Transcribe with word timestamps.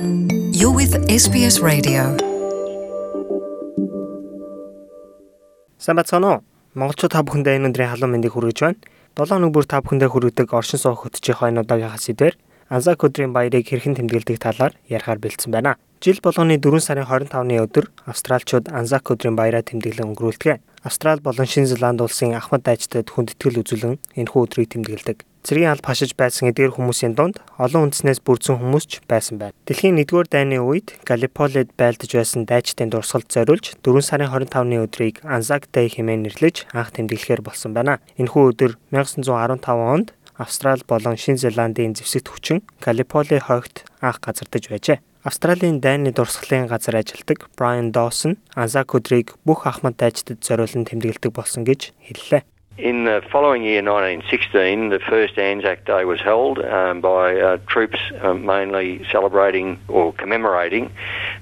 You're 0.00 0.72
with 0.72 0.96
SBS 1.08 1.60
Radio. 1.60 2.16
Самбацано 5.76 6.40
Монголчууд 6.72 7.12
та 7.12 7.20
бүхэндээ 7.20 7.60
энэ 7.60 7.68
өдрийн 7.68 7.92
халуун 7.92 8.16
мэндийг 8.16 8.32
хүргэж 8.32 8.58
байна. 8.64 8.80
7 9.20 9.36
өнөг 9.36 9.52
бүр 9.52 9.68
та 9.68 9.84
бүхэндээ 9.84 10.08
хүргэдэг 10.08 10.48
оршин 10.56 10.80
суух 10.80 11.04
хөтжих 11.04 11.44
хойно 11.44 11.68
удаагийн 11.68 12.00
сэдвэр 12.00 12.32
Анзак 12.72 13.04
өдрийн 13.04 13.36
баярыг 13.36 13.68
хэрхэн 13.68 14.00
тэмдэглэдэг 14.00 14.40
талаар 14.40 14.72
ярихаар 14.88 15.20
бэлдсэн 15.20 15.52
байна. 15.52 15.76
Жил 16.00 16.16
болгоны 16.24 16.56
4 16.56 16.80
сарын 16.80 17.04
25-ны 17.04 17.60
өдөр 17.60 17.92
Австралчууд 18.08 18.72
Анзак 18.72 19.04
өдрийн 19.12 19.36
баяраа 19.36 19.60
тэмдэглэн 19.60 20.16
өнгөрүүлдэг. 20.16 20.64
Австрал 20.80 21.20
болон 21.20 21.44
Шинэ 21.44 21.76
Зеланд 21.76 22.00
улсын 22.00 22.32
ахмад 22.32 22.64
дайчдад 22.64 23.12
хүндэтгэл 23.12 23.60
үзүүлэн 23.60 24.00
энэхүү 24.16 24.40
өдрийг 24.48 24.72
тэмдэглэдэг. 24.72 25.28
Цэргийн 25.40 25.72
алба 25.72 25.96
хашиж 25.96 26.12
байсан 26.20 26.52
эдгээр 26.52 26.76
хүмүүсийн 26.76 27.16
дунд 27.16 27.40
олон 27.56 27.88
үндэснээс 27.88 28.20
бүрдсэн 28.20 28.60
хүмүүс 28.60 28.84
ч 28.84 28.92
байсан 29.08 29.40
байна. 29.40 29.56
Дэлхийн 29.64 29.96
1-р 29.96 30.28
дайны 30.28 30.60
үед 30.60 31.00
Галиполид 31.08 31.72
байлдаж 31.80 32.12
байсан 32.12 32.44
дайчдын 32.44 32.92
дурсгалд 32.92 33.32
зориулж 33.32 33.72
4 33.80 34.04
сарын 34.04 34.28
25-ны 34.28 34.84
өдрийг 34.84 35.24
Anzac 35.24 35.72
Day 35.72 35.88
хэмээн 35.88 36.28
нэрлэж 36.28 36.68
анх 36.76 36.92
тэмдэглэхээр 36.92 37.40
болсон 37.40 37.72
байна. 37.72 38.04
Энэхүү 38.20 38.52
өдөр 38.52 38.72
1915 38.92 39.64
онд 39.64 40.12
Австрал 40.36 40.84
болон 40.84 41.16
Шинэ 41.16 41.40
Зеландын 41.40 41.96
зэвсэгт 41.96 42.28
хүчин 42.28 42.60
Галиполи 42.84 43.40
хойгт 43.40 43.88
анх 44.04 44.20
газардаж 44.20 44.68
байжээ. 44.68 45.00
Австралийн 45.24 45.80
дайны 45.80 46.12
дурсгалын 46.12 46.64
газар 46.64 46.96
ажилдаг 46.96 47.48
Brian 47.56 47.92
Dawson 47.92 48.40
Anzac 48.56 48.92
өдрийг 48.96 49.36
бүх 49.44 49.68
ахмад 49.68 50.00
дайчдад 50.00 50.40
зориулан 50.40 50.88
тэмдэглэдэг 50.88 51.32
болсон 51.32 51.64
гэж 51.68 51.92
хэллээ. 52.08 52.44
In 52.79 53.05
the 53.05 53.21
following 53.31 53.63
year, 53.63 53.81
1916, 53.81 54.89
the 54.89 54.99
first 54.99 55.37
Anzac 55.39 55.85
Day 55.85 56.03
was 56.03 56.19
held 56.19 56.59
um, 56.59 56.99
by 56.99 57.39
uh, 57.39 57.55
troops 57.67 57.99
uh, 58.21 58.33
mainly 58.33 59.05
celebrating 59.09 59.79
or 59.87 60.11
commemorating 60.11 60.91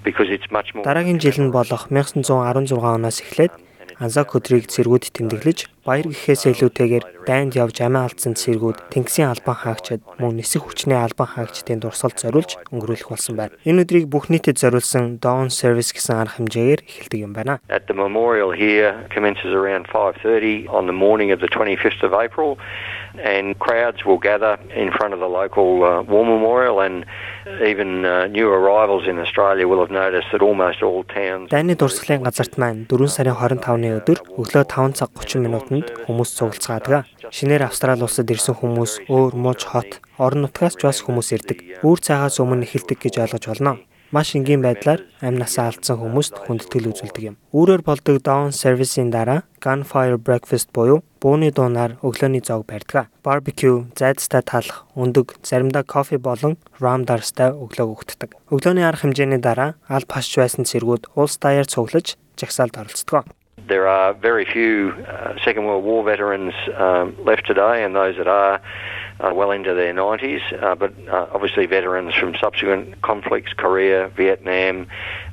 because 0.04 0.28
it's 0.30 0.50
much 0.52 0.76
more. 0.76 0.86
Дараагийн 0.86 1.20
жил 1.20 1.40
нь 1.42 1.50
болох 1.58 1.90
1916 1.90 2.78
оноос 2.96 3.18
эхлээд 3.26 3.54
Анзак 3.99 4.31
өдрийг 4.39 4.71
цэргүүд 4.71 5.11
тэмдэглэж 5.11 5.83
баяр 5.83 6.07
гэхээс 6.07 6.47
илүүтэйгээр 6.55 7.27
дайнд 7.27 7.59
явж 7.59 7.83
амиа 7.83 8.07
алдсан 8.07 8.39
цэргүүд 8.39 8.95
Тэнгисийн 8.95 9.27
албан 9.35 9.59
хаагчид 9.59 10.07
мөн 10.23 10.39
нисэх 10.39 10.63
хүчний 10.63 10.95
албан 10.95 11.27
хаагчдын 11.27 11.83
дурсгалд 11.83 12.15
зориулж 12.15 12.63
өнгөрүүлэх 12.71 13.11
болсон 13.11 13.35
байна. 13.35 13.59
Энэ 13.67 13.83
өдрийг 13.83 14.07
бүх 14.07 14.31
нийтэд 14.31 14.55
зориулсан 14.63 15.19
Dawn 15.19 15.51
Service 15.51 15.91
гэсэн 15.91 16.15
арга 16.15 16.39
хэмжээгээр 16.39 16.87
эхэлдэг 16.87 17.21
юм 17.27 17.35
байна. 17.35 17.59
At 17.67 17.91
the 17.91 17.97
memorial 17.99 18.55
here 18.55 18.95
commences 19.11 19.51
around 19.51 19.91
5:30 19.91 20.71
on 20.71 20.87
the 20.87 20.95
morning 20.95 21.35
of 21.35 21.43
the 21.43 21.51
25th 21.51 22.07
of 22.07 22.15
April 22.15 22.55
and 23.23 23.59
crowds 23.59 24.05
will 24.05 24.19
gather 24.19 24.59
in 24.75 24.91
front 24.93 25.13
of 25.15 25.21
the 25.21 25.29
local 25.29 25.85
uh, 25.85 26.03
war 26.03 26.25
memorial 26.25 26.81
and 26.81 27.05
even 27.65 28.05
uh, 28.05 28.27
new 28.27 28.49
arrivals 28.49 29.07
in 29.07 29.19
Australia 29.19 29.67
will 29.67 29.81
have 29.81 29.91
noticed 29.91 30.29
that 30.33 30.43
almost 30.43 30.83
all 30.83 31.03
towns 31.05 31.51
Дайны 31.51 31.75
дурсгалын 31.75 32.23
газарт 32.23 32.59
маань 32.59 32.87
4 32.91 33.09
сарын 33.17 33.35
25-ны 33.35 33.91
өдөр 33.99 34.19
өглөө 34.39 34.65
5 34.77 34.99
цаг 35.01 35.11
30 35.17 35.45
минутанд 35.47 35.87
хүмүүс 36.07 36.31
цуглацгаадаг. 36.39 37.07
Шинээр 37.33 37.67
Австрали 37.69 38.05
улсад 38.07 38.31
ирсэн 38.31 38.57
хүмүүс 38.61 39.09
өөр 39.09 39.33
мууч 39.35 39.67
хот 39.73 40.01
орон 40.19 40.47
нутгаас 40.47 40.79
ч 40.79 40.87
бас 40.87 41.03
хүмүүс 41.05 41.35
ирдэг. 41.37 41.59
Үүр 41.83 41.99
цагаас 41.99 42.41
өмнө 42.43 42.67
эхэлдэг 42.69 42.99
гэж 43.03 43.15
ойлгож 43.25 43.47
болно 43.51 43.88
маш 44.11 44.33
энгийн 44.33 44.65
байдлаар 44.65 45.05
амь 45.21 45.37
насаа 45.37 45.69
алдсан 45.69 46.01
хүмүүст 46.01 46.49
хүндэтгэл 46.49 46.91
үзүүлдэг 46.93 47.25
юм. 47.29 47.37
Үүрээр 47.53 47.83
болдог 47.85 48.25
down 48.25 48.57
service-ийн 48.57 49.13
дараа 49.13 49.45
gunfire 49.61 50.17
breakfast 50.17 50.73
буюу 50.73 51.05
бууны 51.21 51.53
дуунаар 51.53 52.01
өглөөний 52.01 52.41
зоог 52.41 52.65
барьдаг. 52.65 53.13
Barbecue, 53.21 53.85
зайдастай 53.93 54.41
талах, 54.41 54.89
өндөг, 54.97 55.37
заримдаа 55.45 55.85
кофе 55.85 56.17
болон 56.17 56.57
rum 56.81 57.05
дарстай 57.05 57.53
өглөөг 57.53 57.91
өгдөг. 57.93 58.31
Өглөөний 58.49 58.87
арга 58.89 59.05
хэмжээний 59.05 59.43
дараа 59.45 59.77
аль 59.93 60.09
пасч 60.09 60.41
байсан 60.41 60.65
цэргүүд 60.65 61.13
улс 61.13 61.37
даяар 61.37 61.69
цуглаж 61.69 62.17
жагсаалд 62.41 62.81
оролцдог. 62.81 63.29
There 63.69 63.87
are 63.87 64.15
very 64.15 64.47
few 64.47 64.97
uh, 65.05 65.37
Second 65.45 65.67
World 65.69 65.85
War 65.85 66.01
veterans 66.03 66.55
um, 66.79 67.13
left 67.21 67.45
today, 67.45 67.85
and 67.85 67.93
those 67.95 68.17
that 68.17 68.31
are 68.31 68.63
uh, 69.21 69.33
well 69.35 69.51
into 69.51 69.75
their 69.75 69.95
90s, 69.95 70.43
uh, 70.63 70.75
but 70.75 70.93
uh, 71.09 71.27
obviously 71.35 71.67
veterans 71.67 72.15
from 72.15 72.35
subsequent 72.37 73.01
conflicts, 73.03 73.53
Korea, 73.53 74.09
Vietnam, 74.17 74.87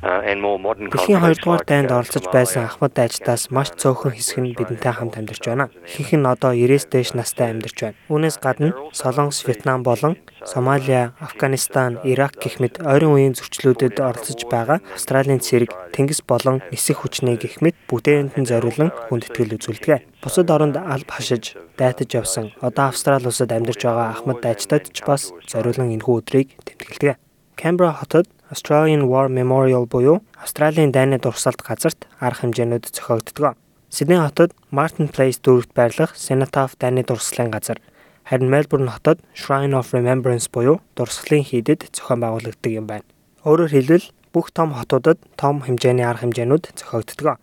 uh, 0.04 0.30
and 0.30 0.42
more 0.42 0.60
modern 0.60 0.90
conflicts. 0.90 1.20
2 1.22 1.36
дугаар 1.44 1.60
like, 1.60 1.68
дайнд 1.72 1.92
uh, 1.92 1.96
оролцож 1.98 2.26
байсан 2.38 2.64
ахмад 2.70 2.94
дайчдаас 3.00 3.44
маш 3.56 3.70
цөөхөн 3.82 4.14
хэсэг 4.18 4.38
нь 4.42 4.56
бидэнтэй 4.58 4.94
хамт 4.98 5.16
амьдарч 5.20 5.44
байна. 5.50 5.70
Ихэнх 5.86 6.14
нь 6.20 6.28
одоо 6.34 6.52
90-с 6.54 6.86
дээш 6.94 7.10
настай 7.20 7.48
амьдарч 7.54 7.78
байна. 7.82 7.98
Үүнээс 8.14 8.38
гадна 8.46 8.70
Солонгос, 9.00 9.40
Вьетнам 9.46 9.82
болон 9.84 10.14
Сомалиа, 10.46 11.14
Афганистан, 11.20 11.98
Ирак 12.06 12.38
гэх 12.38 12.62
мэт 12.62 12.78
ойрын 12.86 13.18
үеийн 13.18 13.34
зөрчлүүдэд 13.34 13.98
оролцож 13.98 14.46
байгаа 14.46 14.78
Австралийн 14.94 15.42
цэрэг, 15.42 15.74
тэнгис 15.90 16.22
болон 16.22 16.62
нисэх 16.70 17.02
хүчний 17.02 17.34
гэх 17.34 17.66
мэт 17.66 17.74
бүгдээрэнд 17.90 18.38
нь 18.38 18.50
зориулан 18.50 18.94
хүндэтгэл 19.10 19.58
үзүүлдэг. 19.58 20.22
Бусад 20.22 20.50
оронд 20.54 20.78
алба 20.78 21.18
хашиж, 21.18 21.58
дайтаж 21.78 22.10
явсан 22.14 22.54
одоо 22.62 22.94
Австрали 22.94 23.26
улсад 23.26 23.50
амьдарч 23.52 23.75
байгаа 23.84 24.16
ахмад 24.16 24.40
дайчдад 24.40 24.94
ч 24.96 25.04
бас 25.04 25.36
зориулан 25.52 25.92
энэхүү 25.92 26.16
өдрийг 26.22 26.48
тэмдэглэдэг. 26.64 27.20
Canberra 27.60 27.92
хотод 28.00 28.28
Australian 28.52 29.10
War 29.12 29.28
Memorial 29.28 29.86
буюу 29.88 30.24
Австралийн 30.38 30.92
дайны 30.92 31.20
дурсгалт 31.20 31.62
газарт 31.62 32.08
арга 32.20 32.48
хэмжээнүүд 32.48 32.86
зохиогддог. 32.94 33.58
Сидней 33.90 34.20
хотод 34.20 34.52
Martin 34.72 35.08
Place 35.08 35.40
дүүрэгт 35.42 35.74
байрлах 35.74 36.16
Cenotaph 36.16 36.76
дайны 36.78 37.04
дурсгалын 37.04 37.52
газар, 37.52 37.80
харин 38.24 38.52
Melbourne 38.52 38.92
хотод 38.92 39.20
Shrine 39.34 39.74
of 39.80 39.94
Remembrance 39.96 40.52
буюу 40.52 40.82
дурсгалын 40.96 41.44
хийдэд 41.48 41.90
зохион 41.96 42.20
байгуулагддаг 42.22 42.72
юм 42.72 42.88
байна. 42.88 43.08
Өөрөөр 43.48 43.72
хэлбэл 43.72 44.12
бүх 44.34 44.52
том 44.52 44.76
хотуудад 44.76 45.18
том 45.40 45.64
хэмжээний 45.64 46.04
арга 46.04 46.28
хэмжээнүүд 46.28 46.76
зохиогддог. 46.76 47.40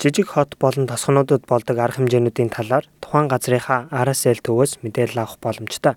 Жижиг 0.00 0.28
хот 0.34 0.56
болон 0.58 0.86
тосгонуудад 0.90 1.46
болдог 1.48 1.78
арга 1.78 2.02
хэмжээнүүдийн 2.02 2.50
талаар 2.50 2.84
тухайн 3.00 3.28
газрынхаа 3.30 3.88
RSL 3.90 4.42
төвөөс 4.44 4.82
мэдээлэл 4.84 5.22
авах 5.22 5.38
боломжтой. 5.40 5.94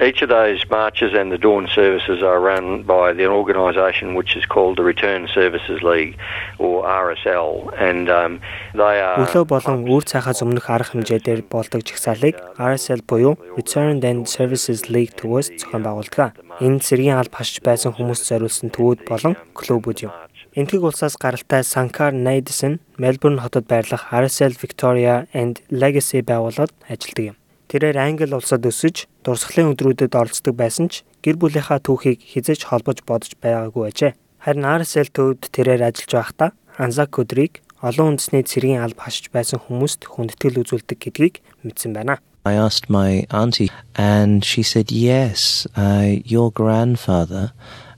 Each 0.00 0.22
of 0.22 0.28
those 0.30 0.64
marches 0.70 1.12
and 1.12 1.30
the 1.30 1.36
dawn 1.36 1.68
services 1.68 2.22
are 2.22 2.40
run 2.40 2.84
by 2.84 3.12
the 3.12 3.26
organisation 3.26 4.14
which 4.14 4.34
is 4.34 4.46
called 4.46 4.78
the 4.78 4.82
Return 4.82 5.28
Services 5.28 5.82
League 5.82 6.16
or 6.58 6.84
RSL, 6.84 7.70
and 7.78 8.08
um, 8.08 8.40
they 8.72 8.96
are. 9.04 9.20
Өглөө 9.20 9.44
болон 9.44 9.84
үр 9.84 10.02
цайхаас 10.08 10.40
өмнөх 10.40 10.70
арга 10.72 10.96
хэмжээдээр 10.96 11.44
болдог 11.52 11.84
жагсаалыг 11.84 12.34
RSL 12.56 13.04
буюу 13.04 13.36
Return 13.58 14.00
and 14.00 14.24
Services 14.24 14.88
League 14.88 15.14
төвөөс 15.20 15.52
зохион 15.60 15.84
байгуулдаг. 15.84 16.32
Энэ 16.64 16.80
цэргийн 16.80 17.20
алба 17.20 17.44
хашиж 17.44 17.60
байсан 17.60 17.92
хүмүүст 17.92 18.24
зориулсан 18.30 18.72
төвүүд 18.72 19.04
болон 19.04 19.36
клубүүд 19.52 20.08
юм. 20.08 20.12
Энтгэг 20.54 20.86
улсаас 20.86 21.18
гаралтай 21.18 21.66
Sankar 21.66 22.14
Naidson 22.14 22.78
Мельбурн 22.96 23.42
хотод 23.42 23.66
байрлах 23.66 24.14
RSL 24.14 24.54
Victoria 24.54 25.26
and 25.34 25.58
Legacy 25.66 26.22
байгууллагад 26.22 26.70
ажилладаг 26.86 27.34
юм. 27.34 27.36
Тэрээр 27.66 27.98
Англи 27.98 28.30
улсад 28.30 28.62
өсөж 28.62 29.10
дурсгалын 29.26 29.74
өдрүүдэд 29.74 30.14
оролцдог 30.14 30.54
байсан 30.54 30.86
ч 30.94 31.02
гэр 31.26 31.42
бүлийнхаа 31.42 31.82
түүхийг 31.82 32.22
хизэж 32.22 32.70
холбож 32.70 33.02
бодож 33.02 33.34
байгаагүй 33.42 33.90
ажээ. 33.90 34.12
Харин 34.46 34.62
RSL 34.78 35.10
төвд 35.10 35.50
тэрээр 35.50 35.90
ажиллаж 35.90 36.12
байхдаа 36.14 36.50
Anzac 36.78 37.18
өдрийг 37.18 37.58
олон 37.82 38.14
үндэсний 38.14 38.46
цэргийн 38.46 38.78
алба 38.78 39.10
хашиж 39.10 39.34
байсан 39.34 39.58
хүмүүст 39.58 40.06
хүндэтгэл 40.06 40.62
үзүүлдэг 40.62 40.98
гэдгийг 41.02 41.42
мэдсэн 41.66 41.90
байна. 41.98 42.22
I 42.46 42.54
asked 42.54 42.86
my 42.86 43.26
auntie, 43.34 43.72
and 43.96 44.44
she 44.44 44.62
said, 44.62 44.92
Yes, 44.92 45.66
uh, 45.74 46.22
your 46.22 46.52
grandfather 46.52 47.50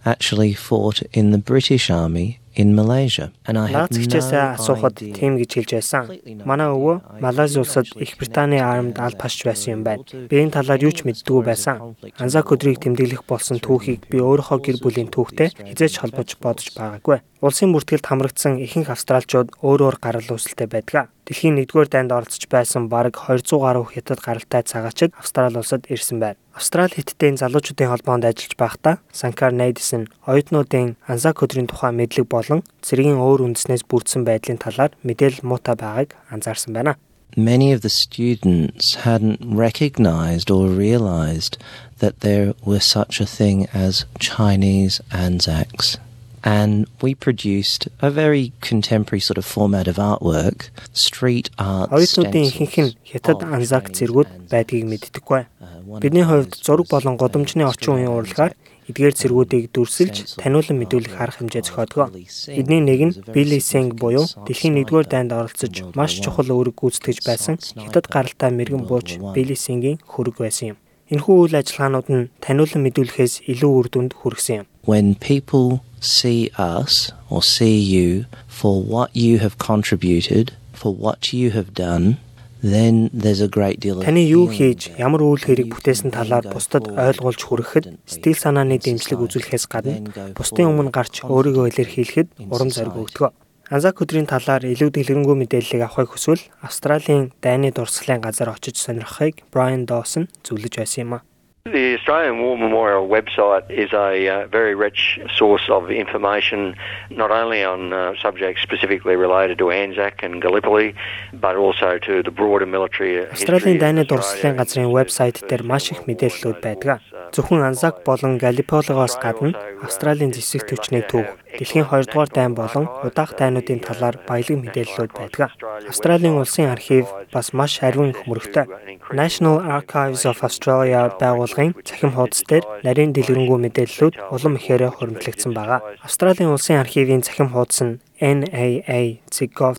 actually 0.06 0.54
fought 0.54 1.02
in 1.12 1.32
the 1.32 1.42
British 1.42 1.90
Army 1.90 2.38
in 2.56 2.74
Malaysia. 2.74 3.30
And 3.46 3.58
I 3.58 3.66
had 3.68 3.92
Наац 3.92 3.96
хичээсээ 4.00 4.42
no 4.42 4.54
асуухад 4.56 4.96
тийм 4.96 5.36
гэж 5.36 5.50
хэлж 5.54 5.70
байсан. 5.76 6.02
Манай 6.48 6.72
өвөө 6.72 7.20
Малайз 7.20 7.56
улсад 7.60 7.86
Их 8.00 8.16
Британий 8.16 8.64
армид 8.64 8.98
алба 8.98 9.28
хашиж 9.28 9.44
байсан 9.44 9.68
юм 9.76 9.82
байна. 9.84 10.02
Би 10.08 10.40
энэ 10.40 10.56
талаар 10.56 10.80
юу 10.80 10.92
ч 10.96 11.04
мэддэггүй 11.04 11.44
байсан. 11.44 11.94
Анзак 12.16 12.48
өдрийг 12.48 12.80
тэмдэглэх 12.80 13.28
болсон 13.28 13.60
түүхийг 13.60 14.08
би 14.08 14.24
өөрийнхөө 14.24 14.58
гэр 14.64 14.76
бүлийн 14.80 15.12
түүхтэй 15.12 15.52
хизээч 15.52 16.00
холбож 16.00 16.32
бодож 16.40 16.72
байгаагүй. 16.72 17.20
Улсын 17.44 17.68
бүртгэлд 17.76 18.08
хамрагдсан 18.08 18.56
ихэнх 18.64 18.88
австралчууд 18.88 19.60
өөр 19.60 19.80
өөр 19.84 19.96
гарал 20.00 20.24
үүсэлтэй 20.24 20.72
байдаг. 20.72 21.12
Дэлхийн 21.28 21.60
1-р 21.60 21.88
дайнд 21.92 22.08
оролцож 22.08 22.48
байсан 22.48 22.88
бараг 22.88 23.20
200 23.20 23.60
гаруй 23.60 23.84
хятад 23.92 24.24
гаралтай 24.24 24.64
цагаачид 24.64 25.12
Австрали 25.20 25.60
улсад 25.60 25.84
ирсэн 25.92 26.16
байна. 26.16 26.40
Австрали 26.56 26.96
хятадын 26.96 27.36
залуучуудын 27.36 27.92
холбоонд 27.92 28.24
ажиллаж 28.24 28.56
байхдаа 28.56 28.94
Санкар 29.12 29.52
Найдсон 29.52 30.08
оюутнуудын 30.24 30.96
Анзак 31.04 31.44
өдрийн 31.44 31.68
тухай 31.68 31.92
мэдлэг 31.92 32.24
болон 32.24 32.64
цэргийн 32.80 33.20
өөр 33.20 33.52
үндэснээс 33.52 33.84
бүрдсэн 33.84 34.24
байдлын 34.24 34.56
талаар 34.56 34.96
мэдээлэл 35.04 35.44
муутай 35.44 35.76
байгааг 35.76 36.16
анзаарсан 36.32 36.72
байна. 36.72 36.96
Many 37.36 37.74
of 37.74 37.82
the 37.82 37.92
students 37.92 39.04
hadn't 39.04 39.44
recognized 39.44 40.48
or 40.48 40.72
realized 40.72 41.58
that 42.00 42.20
there 42.24 42.54
was 42.64 42.86
such 42.86 43.20
a 43.20 43.26
thing 43.26 43.68
as 43.74 44.06
Chinese 44.16 45.02
Anzacs. 45.12 46.00
And 46.46 46.86
we 47.02 47.16
produced 47.16 47.88
a 48.00 48.08
very 48.08 48.52
contemporary 48.60 49.18
sort 49.18 49.36
of 49.36 49.44
format 49.44 49.88
of 49.88 49.96
artwork, 49.96 50.70
street 50.92 51.50
art. 51.58 51.90
Оюутнуудын 51.90 52.46
ихэнх 52.46 52.76
нь 52.86 52.92
хятад 53.02 53.42
цэргүүд 53.42 54.30
Anzacs. 54.30 54.46
байдгийг 54.54 54.86
мэддэггүй. 54.86 55.42
Uh, 55.42 55.98
Бидний 55.98 56.22
хувьд 56.22 56.54
зураг 56.62 56.86
болон 56.86 57.18
годомжны 57.18 57.66
орчин 57.66 57.98
үеийн 57.98 58.14
урлагаар 58.14 58.54
эдгээр 58.86 59.14
цэргүүдийг 59.18 59.74
дүрсэлж 59.74 60.38
таниулан 60.38 60.78
мэдүүлэх 60.78 61.18
арга 61.18 61.42
хэмжээ 61.42 61.66
зохиодог. 61.66 62.14
Эдний 62.14 62.78
нэг 62.78 63.00
нь 63.02 63.14
Билли 63.34 63.58
Синг 63.58 63.98
буюу 63.98 64.30
дэлхийн 64.46 64.78
1-р 64.86 65.06
дайнд 65.10 65.34
оролцож 65.34 65.74
маш 65.98 66.22
чухал 66.22 66.54
үүрэг 66.54 66.78
гүйцэтгэж 66.78 67.18
байсан 67.26 67.58
хятад 67.58 68.06
гаралтай 68.06 68.54
мэрэгэн 68.54 68.86
бууч 68.86 69.18
Билли 69.34 69.58
Сингийн 69.58 69.98
хөрөг 70.06 70.38
байсан 70.38 70.74
юм. 70.74 70.78
Энэхүү 71.10 71.34
үйл 71.34 71.58
ажиллагаанууд 71.58 72.08
нь 72.14 72.30
таниулан 72.42 72.82
мэдүүлэхээс 72.86 73.50
илүү 73.50 73.72
үр 73.78 73.86
дүнд 73.90 74.12
хүргэсэн 74.14 74.56
юм. 74.62 74.66
When 74.86 75.16
people 75.16 75.82
see 76.00 76.50
us 76.56 77.10
or 77.28 77.42
see 77.42 77.76
you 77.76 78.26
for 78.46 78.80
what 78.80 79.16
you 79.16 79.38
have 79.38 79.58
contributed, 79.58 80.52
for 80.72 80.94
what 80.94 81.32
you 81.32 81.50
have 81.50 81.74
done, 81.74 82.18
then 82.62 83.10
there's 83.12 83.40
a 83.40 83.48
great 83.48 83.80
deal 83.80 83.98
of 83.98 84.06
Таны 84.06 84.22
юу 84.22 84.46
хийж, 84.46 84.94
ямар 84.94 85.26
үйл 85.26 85.42
хэрэг 85.42 85.74
бүтээсэн 85.74 86.14
талаар 86.14 86.46
бусдад 86.46 86.86
ойлгуулж 86.86 87.42
хүрэхэд 87.42 87.98
сэтгэл 88.06 88.38
санааны 88.38 88.78
дэмжлэг 88.78 89.26
үзүүлэхээс 89.26 89.66
гадна 89.66 90.06
бусдын 90.38 90.70
өмнө 90.70 90.94
гарч 90.94 91.26
өөрийгөө 91.26 91.66
илэрхийлэхэд 91.74 92.28
урам 92.46 92.70
зориг 92.70 92.94
өгдөг. 92.94 93.34
Анзак 93.66 93.98
өдрийн 93.98 94.30
талаар 94.30 94.62
илүү 94.70 94.94
дэлгэрэнгүй 94.94 95.34
мэдээллийг 95.34 95.82
авахыг 95.82 96.14
хүсвэл 96.14 96.46
Австралийн 96.62 97.34
дайны 97.42 97.74
дурсгалын 97.74 98.22
газар 98.22 98.54
очиж 98.54 98.78
сонирхохыг 98.78 99.42
Brian 99.50 99.82
Dawson 99.90 100.30
зөвлөж 100.46 100.78
байсан 100.78 101.02
юм 101.02 101.12
а. 101.18 101.26
The 101.66 101.96
Australian 101.98 102.38
War 102.42 102.56
Memorial 102.56 103.08
website 103.08 103.68
is 103.68 103.92
a 103.92 104.28
uh, 104.28 104.46
very 104.46 104.76
rich 104.76 105.18
source 105.34 105.66
of 105.68 105.90
information, 105.90 106.76
not 107.10 107.32
only 107.32 107.64
on 107.64 107.92
uh, 107.92 108.14
subjects 108.22 108.62
specifically 108.62 109.16
related 109.16 109.58
to 109.58 109.72
Anzac 109.72 110.22
and 110.22 110.40
Gallipoli, 110.40 110.94
but 111.34 111.56
also 111.56 111.98
to 111.98 112.22
the 112.22 112.30
broader 112.30 112.66
military. 112.66 113.26
Австралийн 113.26 113.78
дайны 113.82 114.06
дурсгалын 114.06 114.54
газрын 114.54 114.94
вебсайт 114.94 115.42
дээр 115.42 115.66
маш 115.66 115.90
их 115.90 116.06
мэдээллүүд 116.06 116.58
байдаг. 116.62 117.02
Зөвхөн 117.34 117.66
Анзак 117.66 118.06
болон 118.06 118.38
Галиполигоос 118.38 119.18
гадна 119.18 119.58
Австралийн 119.82 120.30
зэвсэг 120.30 120.70
төвчний 120.70 121.02
төв, 121.02 121.26
дэлхийн 121.58 121.86
2 121.88 122.12
дугаар 122.12 122.30
дайн 122.30 122.54
болон 122.54 122.84
удаах 123.02 123.32
дайнуудын 123.40 123.80
талаар 123.80 124.16
баялаг 124.28 124.56
мэдээллүүд 124.62 125.12
байдаг. 125.16 125.50
Австралийн 125.88 126.36
улсын 126.36 126.68
архив 126.70 127.04
бас 127.32 127.52
маш 127.52 127.82
ариун 127.82 128.10
их 128.14 128.22
мөрөгтэй. 128.28 128.64
National 129.12 129.56
Archives 129.64 130.22
of 130.30 130.44
Australia 130.44 131.10
байгууллагын 131.20 131.74
цахим 131.84 132.12
хуудас 132.14 132.42
дээр 132.48 132.64
нарийн 132.86 133.12
дэлгэрэнгүй 133.16 133.58
мэдээллүүд 133.66 134.14
улам 134.34 134.54
ихээр 134.60 134.82
хуримтлагдсан 134.96 135.52
байгаа. 135.56 135.80
Австралийн 136.06 136.52
улсын 136.52 136.78
архивын 136.84 137.22
цахим 137.26 137.48
хуудас 137.50 137.80
нь 137.82 137.98
NAA.gov.au 138.20 139.76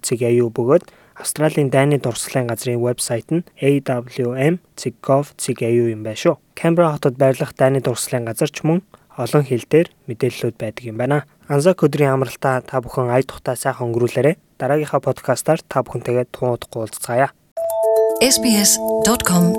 бөгөөд 0.58 0.86
Австралийн 1.18 1.70
дайны 1.74 1.98
дурсгалын 1.98 2.46
газрын 2.46 2.78
вебсайт 2.78 3.34
нь 3.34 3.42
awm.gov.au 3.58 4.56
юм 5.90 6.02
байна 6.06 6.22
шүү. 6.22 6.38
Canberra 6.54 6.94
хотод 6.94 7.18
байрлах 7.18 7.58
дайны 7.58 7.82
дурсгалын 7.82 8.30
газар 8.30 8.54
ч 8.54 8.62
мөн 8.62 8.86
олон 9.18 9.44
хил 9.44 9.66
дээр 9.66 9.90
мэдээллүүд 10.06 10.56
байдаг 10.62 10.86
юм 10.86 10.98
байна. 11.02 11.26
Анзак 11.50 11.82
өдрийн 11.82 12.14
амралтаа 12.14 12.62
та 12.62 12.78
бүхэн 12.80 13.10
ая 13.10 13.26
тухтай 13.26 13.58
сайхан 13.58 13.90
өнгөрүүлээрэ. 13.90 14.38
Дараагийнхаа 14.62 15.02
подкастаар 15.02 15.60
та 15.66 15.82
бүхэнтэйгээ 15.82 16.30
тун 16.30 16.54
удахгүй 16.54 16.86
уулзцаая. 16.86 17.34
sbs.com.au 18.22 19.58